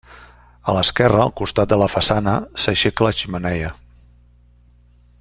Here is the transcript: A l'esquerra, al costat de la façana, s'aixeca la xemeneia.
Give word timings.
A 0.71 0.73
l'esquerra, 0.77 1.19
al 1.25 1.33
costat 1.41 1.71
de 1.73 1.79
la 1.83 1.89
façana, 1.97 2.33
s'aixeca 2.65 3.07
la 3.09 3.15
xemeneia. 3.21 3.71